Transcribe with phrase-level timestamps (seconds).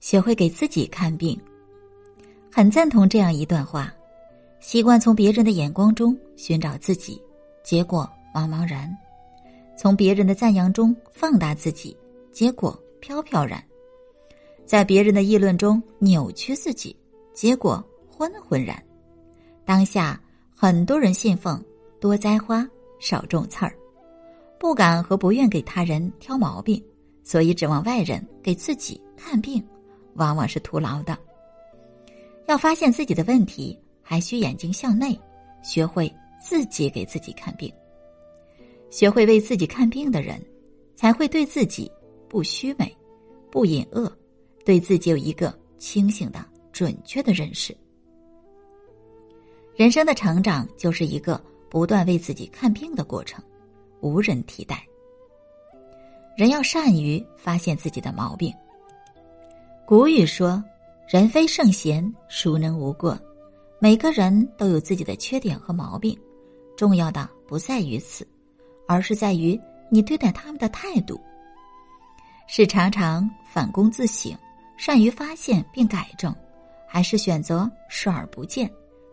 [0.00, 1.38] 学会给自己看病。
[2.52, 3.92] 很赞同这样一段话：
[4.60, 7.20] 习惯从别人的眼光中寻找自己，
[7.62, 8.88] 结果茫茫然；
[9.76, 11.96] 从别人的赞扬中放大自己，
[12.32, 13.60] 结果飘飘然；
[14.64, 16.96] 在别人的议论中扭曲自己，
[17.34, 18.82] 结果昏昏然。
[19.64, 20.18] 当下
[20.54, 21.62] 很多人信奉
[22.00, 22.66] 多栽花
[22.98, 23.76] 少种刺儿，
[24.58, 26.82] 不敢和不愿给他人挑毛病，
[27.22, 29.62] 所以指望外人给自己看病，
[30.16, 31.16] 往往是徒劳的。
[32.46, 35.18] 要发现自己的问题，还需眼睛向内，
[35.62, 37.72] 学会自己给自己看病。
[38.88, 40.40] 学会为自己看病的人，
[40.94, 41.90] 才会对自己
[42.28, 42.96] 不虚美、
[43.50, 44.10] 不隐恶，
[44.64, 47.76] 对自己有一个清醒的、准确的认识。
[49.74, 53.44] 人生的成长就是一个不断为自己看病的过程，
[54.00, 54.86] 无人替代。
[56.36, 58.54] 人要善于发现自己的毛病。
[59.86, 60.62] 古语说。
[61.06, 63.16] 人非圣贤，孰能无过？
[63.78, 66.18] 每个人都有自己的缺点和毛病，
[66.76, 68.26] 重要的不在于此，
[68.88, 69.56] 而是在于
[69.88, 71.20] 你对待他们的态度。
[72.48, 74.36] 是常常反躬自省，
[74.76, 76.34] 善于发现并改正，
[76.88, 78.68] 还是选择视而不见，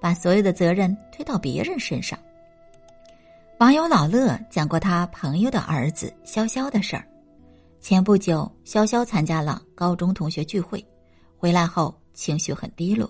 [0.00, 2.18] 把所有的责任推到别人身上？
[3.60, 7.06] 网友老乐讲过他朋友的儿子潇潇的事儿。
[7.88, 10.84] 前不久，潇潇参加了高中同学聚会。
[11.36, 13.08] 回来后情绪很低落，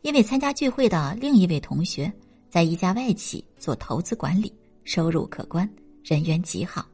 [0.00, 2.10] 因为参加聚会的另一位同学
[2.48, 4.50] 在一家外企做投资管理，
[4.84, 5.68] 收入可观，
[6.02, 6.86] 人缘极好。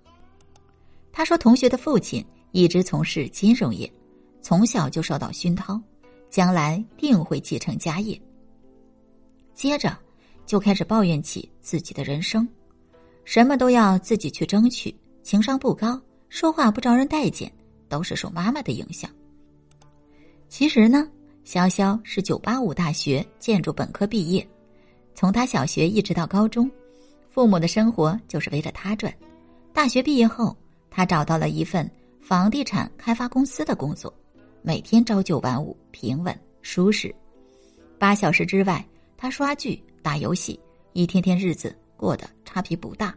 [1.12, 3.88] 他说，同学的父亲一直从事金融业，
[4.40, 5.80] 从小就受到熏陶，
[6.30, 8.20] 将来定会继承家业。
[9.54, 9.96] 接着
[10.44, 12.44] 就开始抱怨起自己的人生，
[13.24, 15.96] 什么都要自己去争取，情商不高，
[16.32, 17.52] 说话不招人待见，
[17.90, 19.10] 都是受妈妈的影响。
[20.48, 21.06] 其实呢，
[21.44, 24.48] 潇潇是九八五大学建筑本科毕业，
[25.14, 26.70] 从他小学一直到高中，
[27.28, 29.12] 父母的生活就是围着他转。
[29.74, 30.56] 大学毕业后，
[30.90, 31.88] 他找到了一份
[32.22, 34.10] 房地产开发公司的工作，
[34.62, 37.14] 每天朝九晚五，平稳舒适。
[37.98, 38.82] 八小时之外，
[39.18, 40.58] 他刷剧、打游戏，
[40.94, 43.14] 一天天日子过得差别不大。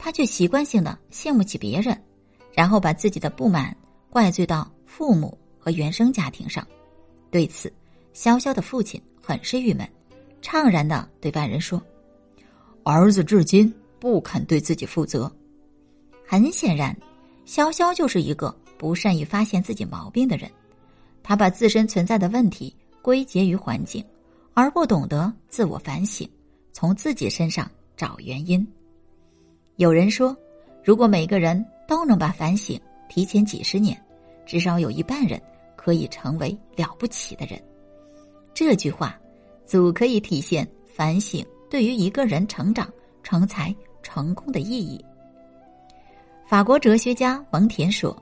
[0.00, 1.96] 他却习惯性的羡慕起别人，
[2.54, 3.76] 然后把自己的不满
[4.08, 5.36] 怪罪到父母。
[5.62, 6.66] 和原生家庭上，
[7.30, 7.70] 对此，
[8.14, 9.86] 潇潇的父亲很是郁闷，
[10.40, 11.78] 怅然的对外人说
[12.82, 15.30] ：“儿子至今不肯对自己负责。”
[16.26, 16.96] 很显然，
[17.46, 20.50] 潇潇就是一个不善于发现自己毛病的人，
[21.22, 24.02] 他把自身存在的问题归结于环境，
[24.54, 26.26] 而不懂得自我反省，
[26.72, 28.66] 从自己身上找原因。
[29.80, 30.36] 有人说，
[30.84, 33.98] 如果每个人都能把反省提前几十年，
[34.44, 35.40] 至少有一半人。
[35.74, 37.58] 可以成为了不起的人，
[38.52, 39.18] 这句话
[39.64, 42.86] 足可以体现反省对于一个人成长、
[43.22, 45.02] 成才、成功的意义。
[46.46, 48.14] 法国哲学家蒙田说：“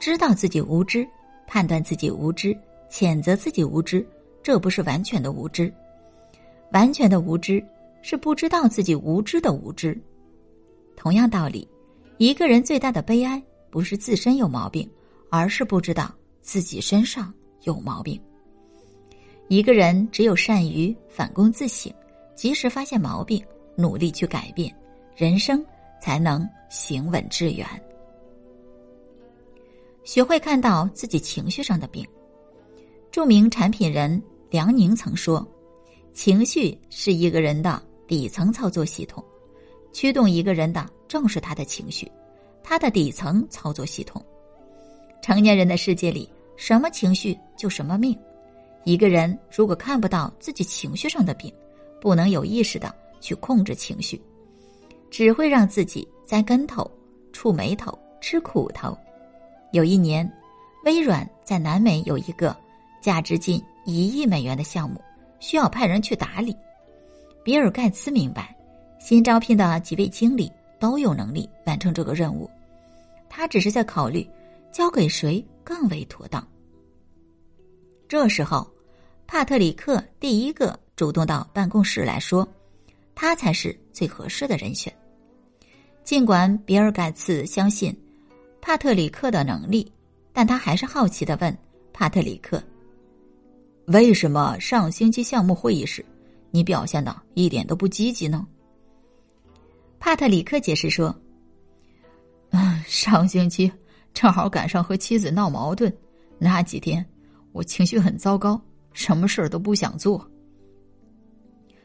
[0.00, 1.06] 知道自己无知，
[1.46, 2.56] 判断自己无知，
[2.88, 4.02] 谴责自己无知，
[4.42, 5.70] 这不是完全的无知。
[6.72, 7.62] 完全的无知
[8.00, 10.02] 是不知道自己无知的无知。
[10.96, 11.68] 同样道理，
[12.18, 14.88] 一个人最大的悲哀不是自身有毛病。”
[15.36, 18.20] 而是不知道自己身上有毛病。
[19.48, 21.92] 一个人只有善于反躬自省，
[22.36, 23.44] 及时发现毛病，
[23.76, 24.72] 努力去改变，
[25.16, 25.60] 人生
[26.00, 27.66] 才能行稳致远。
[30.04, 32.06] 学会看到自己情绪上的病。
[33.10, 35.44] 著名产品人梁宁曾说
[36.14, 39.24] ：“情绪是一个人的底层操作系统，
[39.94, 42.10] 驱动一个人的正是他的情绪，
[42.62, 44.22] 他的底层操作系统。”
[45.22, 48.14] 成年人的世界里，什么情绪就什么命。
[48.84, 51.50] 一个人如果看不到自己情绪上的病，
[51.98, 54.20] 不能有意识的去控制情绪，
[55.10, 56.90] 只会让自己栽跟头、
[57.32, 58.94] 触眉头、吃苦头。
[59.72, 60.30] 有一年，
[60.84, 62.54] 微软在南美有一个
[63.00, 65.00] 价值近一亿美元的项目，
[65.40, 66.54] 需要派人去打理。
[67.42, 68.54] 比尔盖茨明白，
[69.04, 72.48] 新招聘的几位经理都有能力完成这个任务，
[73.28, 74.26] 他只是在考虑。
[74.72, 76.42] 交给谁更为妥当？
[78.08, 78.66] 这时候，
[79.26, 82.48] 帕特里克第一个主动到办公室来说，
[83.14, 84.90] 他才是最合适的人选。
[86.02, 87.94] 尽管比尔盖茨相信
[88.62, 89.92] 帕特里克的能力，
[90.32, 91.54] 但他还是好奇的问
[91.92, 92.60] 帕特里克
[93.88, 96.02] ：“为什么上星期项目会议时，
[96.50, 98.44] 你表现的一点都不积极呢？”
[100.14, 101.12] 帕特里克解释说
[102.50, 103.68] ：“嗯，上星期。”
[104.14, 105.92] 正好赶上和妻子闹矛盾，
[106.38, 107.04] 那几天
[107.50, 108.62] 我情绪很糟糕，
[108.92, 110.24] 什么事儿都不想做。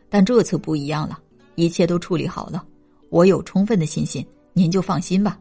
[0.09, 1.19] 但这次不一样了，
[1.55, 2.63] 一切都处理好了，
[3.09, 4.23] 我有充分的信心，
[4.53, 5.39] 您就放心吧。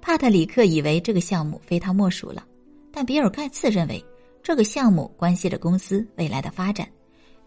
[0.00, 2.46] 帕特里克以为这个项目非他莫属了，
[2.92, 4.00] 但比尔盖茨认为
[4.40, 6.88] 这个项目关系着公司未来的发展，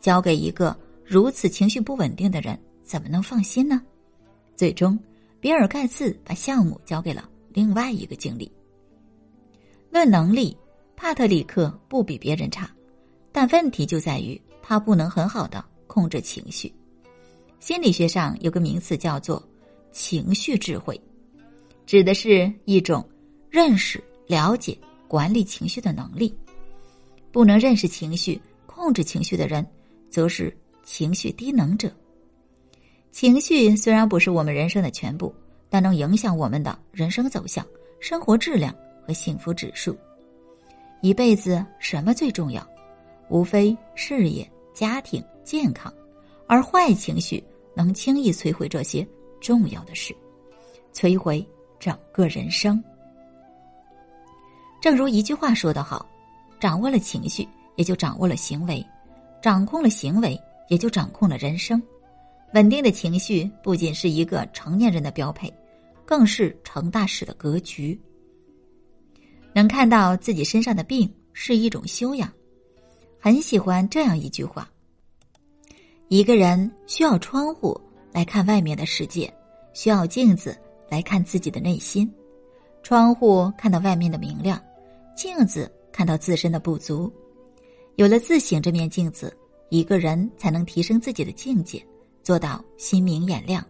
[0.01, 3.81] 交给一个如此情绪不稳定的人，怎么能放心呢？
[4.55, 4.97] 最终，
[5.39, 8.51] 比尔盖茨把项目交给了另外一个经理。
[9.89, 10.55] 论能力，
[10.95, 12.69] 帕特里克不比别人差，
[13.31, 16.73] 但问题就在于他不能很好的控制情绪。
[17.59, 19.41] 心理学上有个名词叫做
[19.91, 20.99] “情绪智慧”。
[21.85, 23.07] 指的是一种
[23.49, 24.77] 认识、了解、
[25.07, 26.33] 管理情绪的能力。
[27.31, 29.65] 不能认识情绪、控制情绪的人，
[30.09, 31.91] 则是情绪低能者。
[33.13, 35.31] 情绪虽然不是我们人生的全部，
[35.69, 37.63] 但能影响我们的人生走向、
[37.99, 38.73] 生活质量
[39.05, 39.95] 和幸福指数。
[40.99, 42.67] 一辈子什么最重要？
[43.29, 45.93] 无非事业、家庭、健康，
[46.47, 47.41] 而坏情绪
[47.75, 49.07] 能轻易摧毁这些
[49.39, 50.13] 重要的事，
[50.91, 51.47] 摧毁。
[51.79, 52.81] 整个人生，
[54.81, 56.05] 正如一句话说得好
[56.61, 57.45] ：“掌握了情绪，
[57.75, 58.81] 也就掌握了行为；
[59.41, 60.39] 掌控了行为，
[60.69, 61.83] 也就掌控了人生。”
[62.53, 65.51] 稳定的情绪不仅是一个成年人的标配，
[66.05, 67.99] 更是成大事的格局。
[69.53, 72.31] 能看到自己身上的病是一种修养。
[73.19, 74.69] 很喜欢这样一句话
[76.09, 77.79] ：“一个人需要窗户
[78.11, 79.33] 来看外面的世界，
[79.73, 80.57] 需要镜子。”
[80.89, 82.07] 来看自己的内心，
[82.83, 84.61] 窗户看到外面的明亮，
[85.15, 87.11] 镜子看到自身的不足。
[87.95, 89.35] 有了自省这面镜子，
[89.69, 91.83] 一个人才能提升自己的境界，
[92.23, 93.63] 做到心明眼亮，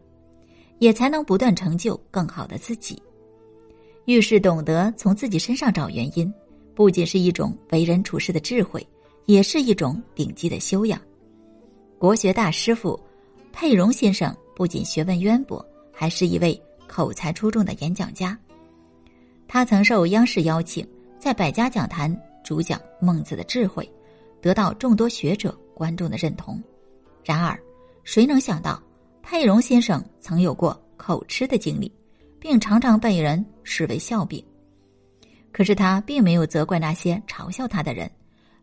[0.80, 3.02] 也才能不断成就更好的自己。
[4.06, 6.34] 遇事懂得从自己身上找原因，
[6.74, 8.86] 不仅是一种为人处事的智慧，
[9.26, 11.02] 也是一种顶级的修养。
[11.98, 13.00] 国学大师傅
[13.52, 16.58] 佩荣先生不仅学问渊博，还是一位。
[16.86, 18.38] 口才出众的演讲家，
[19.48, 23.90] 他曾受央视邀请，在百家讲坛主讲孟子的智慧，
[24.42, 26.62] 得到众多学者观众的认同。
[27.24, 27.60] 然而，
[28.04, 28.82] 谁能想到
[29.22, 31.92] 佩荣先生曾有过口吃的经历，
[32.40, 34.44] 并常常被人视为笑柄。
[35.52, 38.10] 可是他并没有责怪那些嘲笑他的人，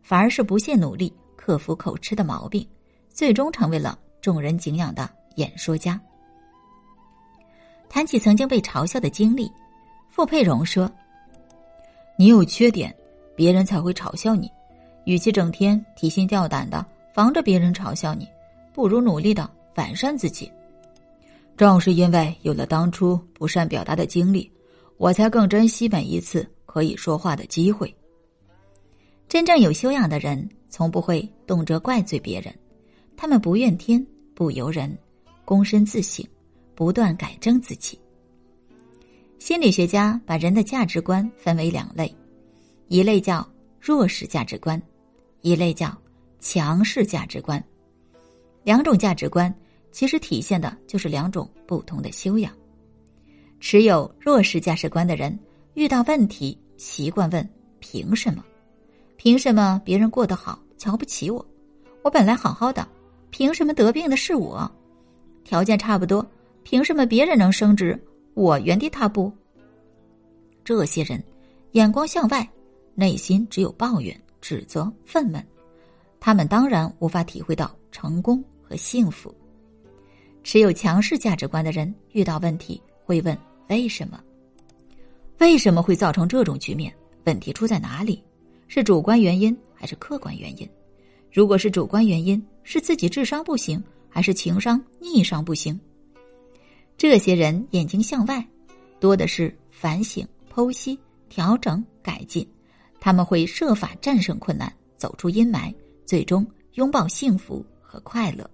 [0.01, 2.67] 反而是不懈努力克服口吃的毛病，
[3.09, 5.99] 最终成为了众人敬仰的演说家。
[7.89, 9.51] 谈起曾经被嘲笑的经历，
[10.09, 10.91] 傅佩荣说
[12.17, 12.95] ：“你有缺点，
[13.35, 14.51] 别人才会嘲笑你。
[15.05, 18.27] 与其整天提心吊胆的防着别人嘲笑你，
[18.73, 20.51] 不如努力的完善自己。
[21.57, 24.51] 正是因为有了当初不善表达的经历，
[24.97, 27.93] 我才更珍惜每一次可以说话的机会。
[29.27, 32.53] 真正有修养的人，从不会动辄怪罪别人，
[33.15, 34.97] 他们不怨天不尤人，
[35.45, 36.25] 躬身自省。”
[36.73, 37.99] 不断改正自己。
[39.37, 42.11] 心理学家把人的价值观分为两类，
[42.87, 43.47] 一类叫
[43.79, 44.81] 弱势价值观，
[45.41, 45.95] 一类叫
[46.39, 47.63] 强势价值观。
[48.63, 49.53] 两种价值观
[49.91, 52.51] 其实体现的就是两种不同的修养。
[53.59, 55.37] 持有弱势价值观的人，
[55.73, 57.47] 遇到问题习惯问
[57.79, 58.43] 凭什么？
[59.17, 61.45] 凭什么别人过得好瞧不起我？
[62.03, 62.87] 我本来好好的，
[63.29, 64.69] 凭什么得病的是我？
[65.43, 66.25] 条件差不多。
[66.63, 67.99] 凭什么别人能升职，
[68.35, 69.31] 我原地踏步？
[70.63, 71.21] 这些人
[71.71, 72.47] 眼光向外，
[72.93, 75.43] 内心只有抱怨、指责、愤懑，
[76.21, 79.33] 他们当然无法体会到成功和幸福。
[80.43, 83.35] 持有强势价值观的人，遇到问题会问
[83.69, 84.23] 为什么？
[85.39, 86.93] 为什么会造成这种局面？
[87.25, 88.23] 问题出在哪里？
[88.67, 90.69] 是主观原因还是客观原因？
[91.31, 95.77] 如果是主观原因，是自己智商不行，还是情商、逆商不行？
[96.97, 98.47] 这些人眼睛向外，
[98.99, 100.99] 多的是反省、剖析、
[101.29, 102.47] 调整、改进。
[102.99, 105.73] 他们会设法战胜困难，走出阴霾，
[106.05, 108.49] 最终拥抱幸福和快乐。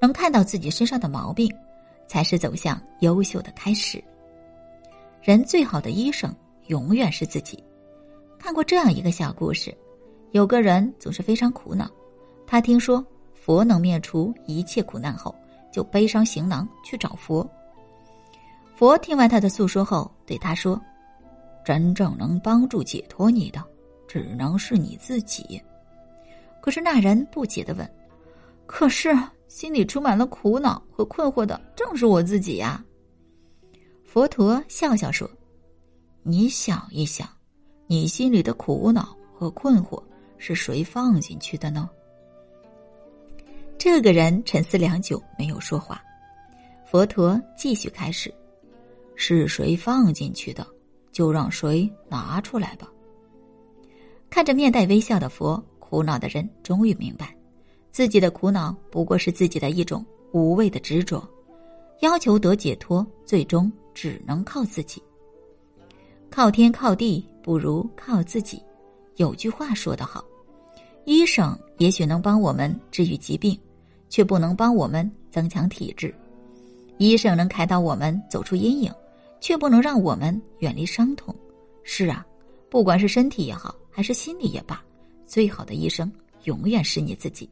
[0.00, 1.52] 能看到自己身上的毛病，
[2.06, 4.02] 才是走向优秀的开始。
[5.22, 6.34] 人最好的医生
[6.66, 7.62] 永远是自己。
[8.38, 9.76] 看过这样一个小故事：
[10.32, 11.90] 有个人总是非常苦恼，
[12.46, 15.34] 他听说佛能灭除一切苦难后。
[15.72, 17.44] 就背上行囊去找佛。
[18.76, 20.80] 佛听完他的诉说后，对他说
[21.66, 23.60] ：“真正能帮助解脱你的，
[24.06, 25.60] 只能是你自己。”
[26.64, 27.86] 可是那人不解的问
[28.64, 29.14] ：“可是
[29.48, 32.82] 心里充满了苦恼和困惑的，正是我自己呀。”
[34.02, 35.30] 佛陀笑笑说
[36.24, 37.28] ：“你想一想，
[37.86, 40.02] 你心里的苦恼和困惑
[40.38, 41.86] 是谁放进去的呢？
[43.76, 46.02] 这个人沉思良久，没有说话。
[46.86, 48.32] 佛陀继续开始
[49.16, 50.66] ：“是谁放进去的，
[51.12, 52.90] 就让谁拿出来吧。”
[54.30, 55.62] 看着面带微笑的佛，
[55.94, 57.32] 苦恼的人终于明白，
[57.92, 61.22] 自己的苦恼不过是自己的一种无谓的执着，
[62.00, 65.00] 要求得解脱，最终只能靠自己。
[66.32, 68.60] 靠天靠地不如靠自己。
[69.18, 70.24] 有句话说得好
[71.06, 73.56] ：“医生也许能帮我们治愈疾病，
[74.08, 76.08] 却不能帮我们增强体质；
[76.98, 78.92] 医生能开导我们走出阴影，
[79.40, 81.32] 却不能让我们远离伤痛。”
[81.84, 82.26] 是啊，
[82.68, 83.72] 不管是身体也好。
[83.96, 84.82] 还是心理也罢，
[85.26, 86.10] 最好的医生
[86.44, 87.48] 永远是你自己。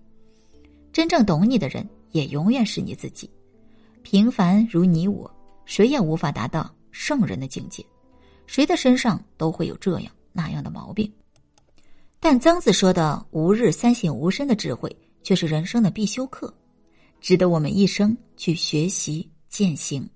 [0.93, 3.29] 真正懂你的人也永远是你自己。
[4.03, 5.31] 平凡如你我，
[5.65, 7.85] 谁也无法达到圣人的境界。
[8.47, 11.11] 谁的身上都会有这样那样的毛病。
[12.21, 16.53] 但曾子说的“吾日三省吾身”的智慧，却是人生的必修课，
[17.21, 20.09] 值得我们一生去学习践行。